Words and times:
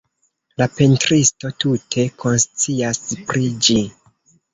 La 0.61 0.67
pentristo 0.77 1.51
tute 1.63 2.05
konscias 2.23 3.01
pri 3.33 3.45
ĝi. 3.69 3.77